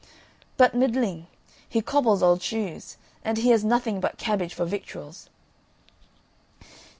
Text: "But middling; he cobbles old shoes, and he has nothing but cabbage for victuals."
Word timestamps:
"But 0.57 0.73
middling; 0.73 1.27
he 1.69 1.79
cobbles 1.83 2.23
old 2.23 2.41
shoes, 2.41 2.97
and 3.23 3.37
he 3.37 3.51
has 3.51 3.63
nothing 3.63 3.99
but 3.99 4.17
cabbage 4.17 4.55
for 4.55 4.65
victuals." 4.65 5.29